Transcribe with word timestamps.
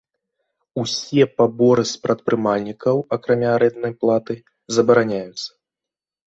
Усе 0.83 1.23
паборы 1.41 1.83
з 1.91 1.95
прадпрымальнікаў, 2.05 2.95
акрамя 3.19 3.49
арэнднай 3.59 3.93
платы, 4.01 4.35
забараняюцца. 4.79 5.47